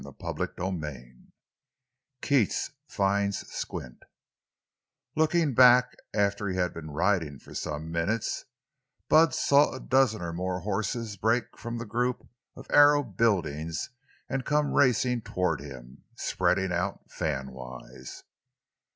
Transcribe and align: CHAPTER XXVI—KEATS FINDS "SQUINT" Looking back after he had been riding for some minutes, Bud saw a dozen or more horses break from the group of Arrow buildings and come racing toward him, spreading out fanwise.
CHAPTER 0.19 0.47
XXVI—KEATS 0.47 2.71
FINDS 2.87 3.45
"SQUINT" 3.51 4.01
Looking 5.15 5.53
back 5.53 5.95
after 6.11 6.47
he 6.47 6.55
had 6.57 6.73
been 6.73 6.89
riding 6.89 7.37
for 7.37 7.53
some 7.53 7.91
minutes, 7.91 8.45
Bud 9.09 9.31
saw 9.35 9.71
a 9.75 9.79
dozen 9.79 10.23
or 10.23 10.33
more 10.33 10.61
horses 10.61 11.17
break 11.17 11.55
from 11.55 11.77
the 11.77 11.85
group 11.85 12.27
of 12.55 12.65
Arrow 12.71 13.03
buildings 13.03 13.91
and 14.27 14.43
come 14.43 14.73
racing 14.73 15.21
toward 15.21 15.61
him, 15.61 16.03
spreading 16.15 16.71
out 16.71 17.01
fanwise. 17.11 18.23